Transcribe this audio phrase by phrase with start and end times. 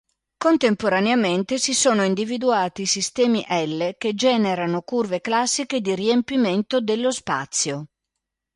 [0.35, 7.85] Contemporaneamente si sono individuati sistemi-L che generano curve classiche di riempimento dello spazio.